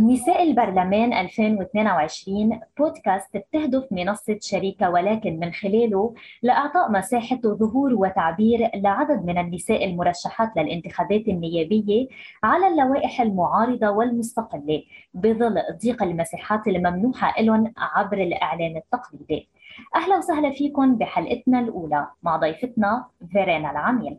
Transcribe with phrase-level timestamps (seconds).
[0.00, 9.24] نساء البرلمان 2022 بودكاست بتهدف منصة شريكة ولكن من خلاله لإعطاء مساحة ظهور وتعبير لعدد
[9.24, 12.06] من النساء المرشحات للانتخابات النيابية
[12.42, 14.82] على اللوائح المعارضة والمستقلة
[15.14, 19.48] بظل ضيق المساحات الممنوحة لهم عبر الإعلام التقليدي.
[19.96, 22.06] أهلا وسهلا فيكم بحلقتنا الأولى.
[22.22, 24.18] مع ضيفتنا فيرينا العميل.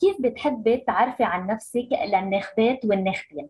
[0.00, 3.48] كيف بتحبي تعرفي عن نفسك للناخبات والناخبين؟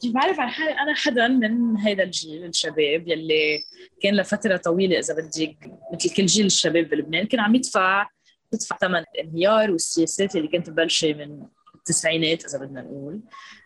[0.00, 3.58] كيف بعرف عن حالي أنا حدا من هذا الجيل الشباب يلي
[4.02, 5.56] كان لفترة طويلة إذا بدك
[5.92, 8.08] مثل كل جيل الشباب بلبنان كان عم يدفع
[8.50, 11.46] تدفع ثمن الانهيار والسياسات اللي كانت مبلشة من
[11.86, 13.20] التسعينات إذا بدنا نقول.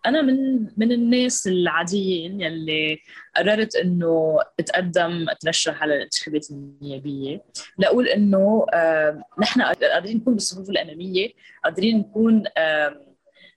[0.07, 2.99] أنا من من الناس العاديين يلي
[3.37, 7.45] قررت إنه أتقدم اترشح على الانتخابات النيابية.
[7.79, 8.67] لأقول إنه
[9.41, 11.29] نحن قادرين نكون بالصفوف الأمامية
[11.65, 12.45] قادرين نكون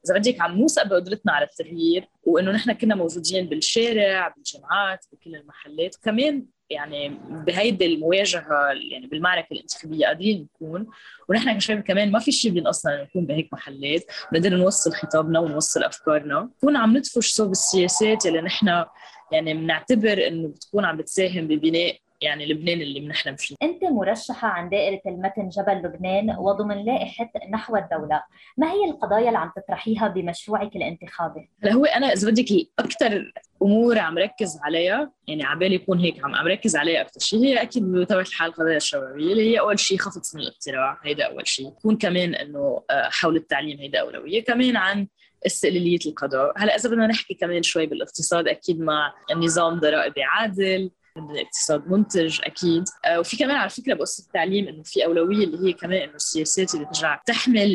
[0.06, 5.96] إذا بدك عم نوثق بقدرتنا على التغيير وإنه نحن كنا موجودين بالشارع بالجامعات بكل المحلات.
[5.96, 10.88] وكمان يعني بهيدي المواجهة يعني بالمعركة الانتخابية قادرين نكون.
[11.30, 14.04] ونحن كشباب كمان ما في شيء بينقصنا نكون بهيك محلات.
[14.32, 16.50] بنقدر نوصل خطابنا ونوصل أفكارنا.
[16.58, 18.86] نكون عم ندفش صوب السياسات اللي نحن
[19.32, 23.56] يعني بنعتبر إنه بتكون عم بتساهم ببناء يعني لبنان اللي بنحلم فيه.
[23.62, 28.24] أنت مرشحة عن دائرة المتن جبل لبنان وضمن لائحة نحو الدولة.
[28.58, 34.00] ما هي القضايا اللي عم تطرحيها بمشروعك الانتخابي؟ هلا هو أنا إذا بدك الأكثر أمور
[34.00, 37.62] عم ركز عليها يعني على بالي يكون هيك عم عم ركز عليها أكثر شيء هي
[37.62, 41.68] أكيد بطبيعه الحال القضايا الشبابية اللي هي أول شيء خفض سن الاقتراع هيدا أول شيء
[41.68, 44.44] يكون كمان إنه آه، حول التعليم هيدا أولوية.
[44.44, 45.08] كمان عن
[45.46, 46.54] استقلالية القضاء.
[46.58, 52.40] هلأ إذا بدنا نحكي كمان شوي بالإقتصاد أكيد مع النظام ضرائبي عادل بدنا اقتصاد منتج
[52.44, 52.84] أكيد.
[53.06, 56.76] آه، وفي كمان على فكرة بقصه التعليم إنه في أولوية اللي هي كمان إنه السياسات
[56.76, 57.70] اللي ترجع تحمل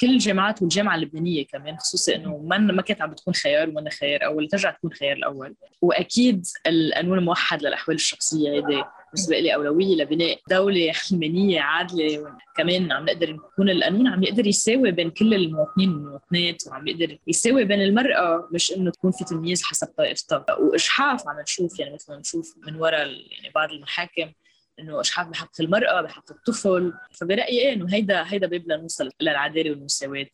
[0.00, 4.24] كل الجامعات والجامعة اللبنانية كمان خصوصي إنه ما ما كانت عم بتكون خيار ومنا خيار
[4.24, 5.54] اول ترجع تكون خيار الأول.
[5.82, 8.84] وأكيد القانون الموحد للأحوال الشخصية هيدي.
[9.12, 12.36] بالنسبة لي اولويه لبناء دولة علمانيه عادلة.
[12.56, 17.64] كمان عم نقدر نكون القانون عم يقدر يساوي بين كل المواطنين والمواطنات وعم يقدر يساوي
[17.64, 22.18] بين المرأة مش إنه تكون في تمييز حسب طائفتها واجحاف عم نشوف يعني مثل ما
[22.18, 24.32] نشوف من وراء يعني بعض المحاكم
[24.80, 26.92] إنه إشحاف بحق المرأة بحق الطفل.
[27.12, 30.26] فبرأيي إيه إنه هيدا هيدا باب لنوصل للعدالة والمساواة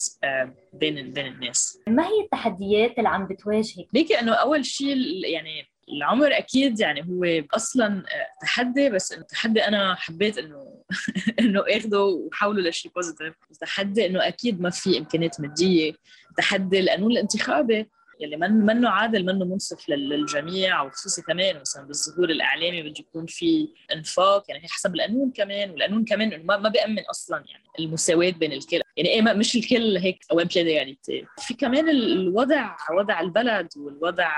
[0.73, 1.79] بين بين الناس.
[1.89, 4.97] ما هي التحديات اللي عم بتواجهك؟ ليكي إنه أول شيء
[5.27, 8.05] يعني العمر أكيد يعني هو أصلا
[8.43, 10.85] تحدي بس إنه تحدي أنا حبيت إنه
[11.41, 15.93] إنه آخده وحوله لشيء بوزيتيف تحدي إنه أكيد ما في إمكانيات مادية
[16.37, 17.87] تحدي القانون الانتخابي
[18.21, 23.69] يلي من منه عادل منه منصف للجميع وخصوصي كمان مثلا بالظهور الإعلامي بده يكون في
[23.93, 28.81] إنفاق يعني حسب القانون كمان والقانون كمان إنه ما بيأمن أصلا يعني المساواة بين الكل.
[28.97, 30.99] يعني إيه مش الكل هيك بلي يعني.
[31.39, 34.33] في كمان الوضع وضع البلد والوضع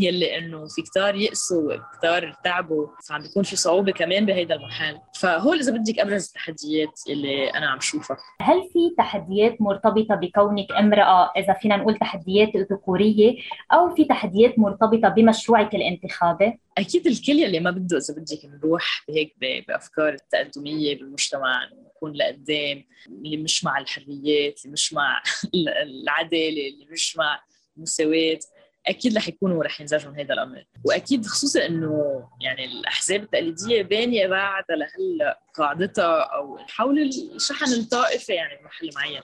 [0.00, 4.98] يلي إنه في كتار يأسوا كتار تعبوا فعم بيكون في صعوبة كمان بهيدا المحل.
[5.20, 8.16] فهول إذا بدك أبرز التحديات اللي أنا عم شوفها.
[8.40, 13.36] هل في تحديات مرتبطة بكونك امرأة؟ إذا فينا نقول تحديات ذكوريه
[13.72, 19.34] أو في تحديات مرتبطة بمشروعك الانتخابي؟ أكيد الكل يلي ما بده إذا بدك نروح هيك
[19.68, 25.22] بأفكار التقدمية بالمجتمع نكون لقدام اللي مش مع الحريات اللي مش مع
[25.84, 27.40] العدالة اللي مش مع
[27.76, 28.38] المساواة.
[28.86, 30.64] أكيد رح يكونوا رح ينزعجوا من هذا الأمر.
[30.84, 38.62] وأكيد خصوصا إنه يعني الأحزاب التقليدية بانية بعد لهلا قاعدتها أو حول الشحن الطائفي يعني
[38.62, 39.22] بمحل معين.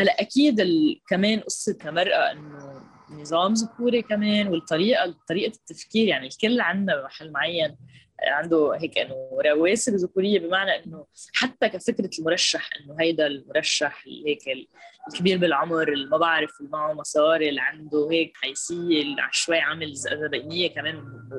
[0.00, 0.62] هلا أكيد
[1.08, 7.76] كمان قصة كمرأة إنه نظام ذكوري كمان والطريقة طريقة التفكير يعني الكل عندنا بمحل معين
[8.22, 14.68] عنده هيك إنه رواسب ذكورية بمعنى إنه حتى كفكرة المرشح إنه هيدا المرشح هيك
[15.08, 19.94] الكبير بالعمر اللي ما بعرف اللي معه مصاري اللي عنده هيك حيثية اللي شوي عامل
[19.94, 20.96] زبائنيه كمان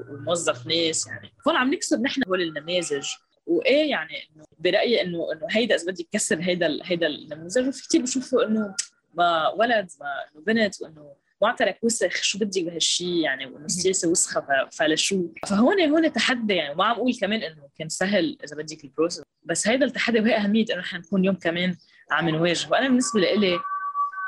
[0.09, 1.33] وموظف ناس يعني.
[1.47, 3.07] هون عم نكسب نحن هول النماذج.
[3.45, 8.01] وإيه يعني إنه برأيي انه إنه هيدا إذا بدك تكسر هيدا هيدا النموذج وفي كثير
[8.01, 8.75] بشوفوا إنه
[9.13, 14.69] ما ولد ما إنه بنت وإنه معترك وسخ شو بدك بهالشيء يعني وانه السياسة وسخة
[14.71, 15.27] فلشو.
[15.47, 19.23] فهون هون تحدي يعني ما عم أقول كمان إنه كان سهل إذا بدك ال process
[19.43, 21.77] بس هيدا التحدي وهي أهمية إنه نحن نكون اليوم كمان
[22.11, 22.69] عم نواجه.
[22.71, 23.59] وأنا بالنسبة لي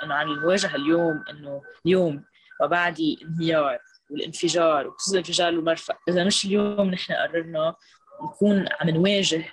[0.03, 2.23] إنه عن المواجهه اليوم إنه اليوم
[2.61, 3.79] وبعد الانهيار
[4.11, 7.75] والانفجار وخصوصا الانفجار والمرفأ إذا مش اليوم نحن قررنا
[8.23, 9.45] نكون عم نواجه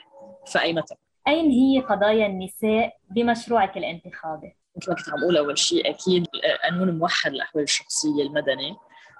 [0.52, 0.94] فاي متى
[1.28, 6.26] أين هي قضايا النساء بمشروعك الانتخابي؟ مثل ما كنت عم أقول أول شيء أكيد
[6.62, 8.76] قانون موحد للاحوال الشخصية المدني.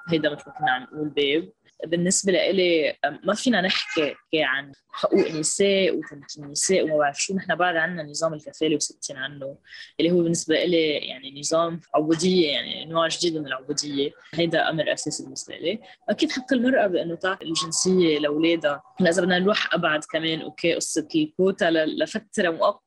[0.09, 1.53] هيدا مثل ما كنا عم نقول باب.
[1.85, 7.77] بالنسبة لإلي ما فينا نحكي عن حقوق النساء وتمكين النساء وما بعرف شو نحن بعد
[7.77, 9.59] عنا نظام الكفالة وسكتين عنه
[10.01, 15.23] اللي هو بالنسبة لي يعني نظام عبوديه يعني نوع جديد من العبوديه هيدا أمر أساسي
[15.25, 18.83] بالنسبة لي أكيد حق المرأة بإنه تعطي الجنسية لأولادها.
[19.01, 22.86] إذا بدنا نروح أبعد كمان okay قصة الكوتا لفترة مؤقتة.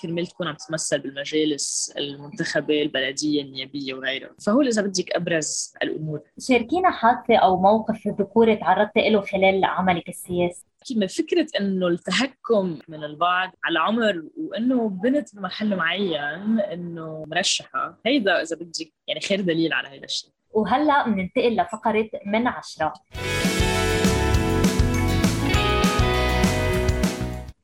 [0.00, 4.30] كرمال تكون عم تتمثل بالمجالس المنتخبة البلدية النيابية وغيرها.
[4.46, 6.20] فهو اذا بدك أبرز الأمور.
[6.38, 10.66] شاركينا حادثة أو موقف ذكوري تعرضت له خلال عملك السياسي.
[10.86, 18.42] كيما فكرة إنه التهكم من البعض على عمر وإنه بنت بمحل معين إنه مرشحة هيدا
[18.42, 20.30] إذا بدك يعني خير دليل على هذا الشيء.
[20.50, 22.92] وهلأ بننتقل لفقرة من عشرة.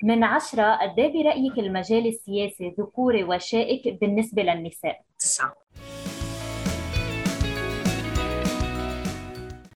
[0.02, 5.54] من عشرة قد إيه برأيك المجال السياسي ذكوري وشائك بالنسبة للنساء؟ تسعة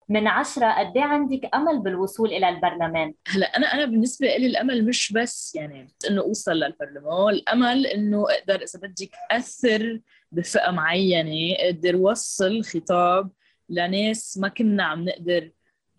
[0.08, 4.84] من عشرة قد إيه عندك أمل بالوصول إلى البرلمان؟ هلا أنا أنا بالنسبة لي الأمل
[4.84, 10.00] مش بس يعني إنه أوصل للبرلمان، الأمل إنه أقدر إذا بدك أثر
[10.32, 13.30] بفئة معينة، أقدر وصل خطاب
[13.68, 15.50] لناس ما كنا عم نقدر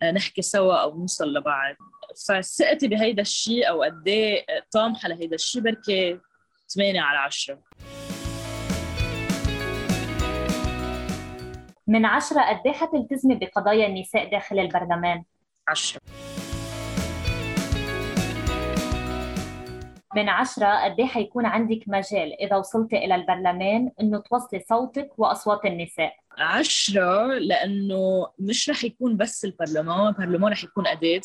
[0.02, 1.74] نحكي سوا أو نوصل لبعض،
[2.28, 6.20] فثقتي بهيدا الشيء أو قد إيه طامحة لهيدا الشيء بركي
[6.74, 7.58] 8 على 10
[11.86, 15.24] من عشرة قد إيه حتلتزمي بقضايا النساء داخل البرلمان؟
[15.68, 16.00] عشرة
[20.16, 25.64] من عشرة قد إيه حيكون عندك مجال إذا وصلتي إلى البرلمان إنه توصلي صوتك وأصوات
[25.64, 31.20] النساء؟ عشرة لأنه مش رح يكون بس البرلمان البرلمان رح يكون أداة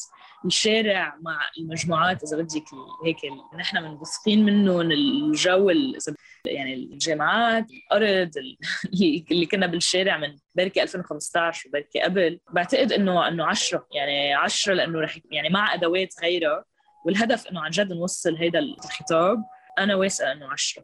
[0.46, 2.66] الشارع مع المجموعات إذا بدك
[3.06, 3.18] هيك
[3.60, 5.70] نحن منبثقين منه الجو
[6.46, 8.32] يعني الجامعات الأرض
[9.32, 12.40] اللي كنا بالشارع من بركي 2015 وبركي قبل.
[12.54, 16.66] بعتقد إنه إنه عشرة يعني عشرة لأنه رح يعني مع أدوات غيرها
[17.06, 19.44] والهدف إنه عن جد نوصل هيدا الخطاب.
[19.80, 20.84] أنا واثقة إنه عشرة.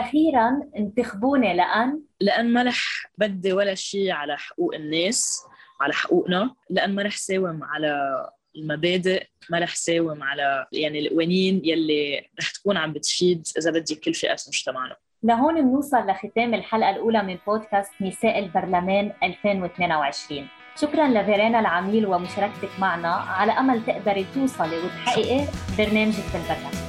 [0.00, 5.42] أخيرا انتخبوني لأن؟ لأن ما رح بدي ولا شيء على حقوق الناس
[5.80, 6.54] على حقوقنا.
[6.70, 8.26] لأن ما رح ساوم على
[8.56, 14.14] المبادئ ما رح ساوم على يعني القوانين يلي رح تكون عم بتفيد إذا بدي كل
[14.14, 14.96] فئات مجتمعنا.
[15.22, 20.48] لهون بنوصل لختام الحلقة الأولى من بودكاست نساء البرلمان 2022
[20.80, 23.08] شكرا لفيرينا العميل ومشاركتك معنا.
[23.08, 25.44] على أمل تقدري توصلي وتحققي
[25.78, 26.85] برنامجك بالبرلمان